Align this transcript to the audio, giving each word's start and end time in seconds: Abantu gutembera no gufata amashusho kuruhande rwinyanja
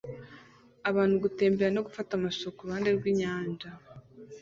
Abantu 0.89 1.15
gutembera 1.23 1.69
no 1.75 1.83
gufata 1.87 2.11
amashusho 2.15 2.49
kuruhande 2.57 2.89
rwinyanja 2.97 3.69